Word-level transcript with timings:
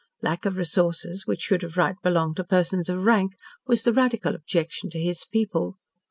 Lack 0.23 0.47
of 0.47 0.57
resources, 0.57 1.27
which 1.27 1.41
should 1.41 1.63
of 1.63 1.77
right 1.77 1.95
belong 2.01 2.33
to 2.33 2.43
persons 2.43 2.89
of 2.89 3.03
rank, 3.03 3.33
was 3.67 3.83
the 3.83 3.93
radical 3.93 4.33
objection 4.33 4.89
to 4.89 4.99
his 4.99 5.25
people. 5.31 5.75